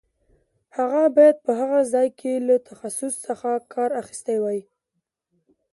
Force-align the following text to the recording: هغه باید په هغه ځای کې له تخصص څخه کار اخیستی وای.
هغه 0.77 1.03
باید 1.15 1.37
په 1.45 1.51
هغه 1.59 1.79
ځای 1.93 2.07
کې 2.19 2.33
له 2.47 2.55
تخصص 2.69 3.13
څخه 3.27 3.49
کار 3.73 3.89
اخیستی 4.01 4.37
وای. 4.41 4.61